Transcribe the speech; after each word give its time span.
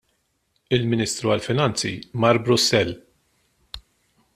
Il-Ministru 0.77 1.33
għall-Finanzi 1.35 1.93
mar 2.25 2.43
Brussell. 2.49 2.99